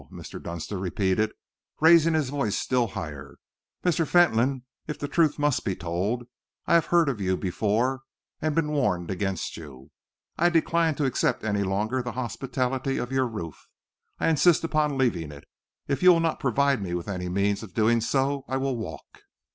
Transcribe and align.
Mr. 0.11 0.41
Dunster 0.41 0.79
repeated, 0.79 1.31
raising 1.79 2.15
his 2.15 2.29
voice 2.31 2.55
still 2.57 2.87
higher. 2.87 3.35
"Mr. 3.85 4.07
Fentolin, 4.07 4.63
if 4.87 4.97
the 4.97 5.07
truth 5.07 5.37
must 5.37 5.63
be 5.63 5.75
told, 5.75 6.23
I 6.65 6.73
have 6.73 6.87
heard 6.87 7.07
of 7.07 7.21
you 7.21 7.37
before 7.37 8.01
and 8.41 8.55
been 8.55 8.71
warned 8.71 9.11
against 9.11 9.57
you. 9.57 9.91
I 10.39 10.49
decline 10.49 10.95
to 10.95 11.05
accept 11.05 11.43
any 11.43 11.61
longer 11.61 12.01
the 12.01 12.13
hospitality 12.13 12.97
of 12.97 13.11
your 13.11 13.27
roof. 13.27 13.67
I 14.19 14.29
insist 14.29 14.63
upon 14.63 14.97
leaving 14.97 15.31
it. 15.31 15.43
If 15.87 16.01
you 16.01 16.11
will 16.13 16.19
not 16.19 16.39
provide 16.39 16.81
me 16.81 16.95
with 16.95 17.07
any 17.07 17.29
means 17.29 17.61
of 17.61 17.75
doing 17.75 18.01
so, 18.01 18.43
I 18.47 18.57
will 18.57 18.77
walk." 18.77 19.05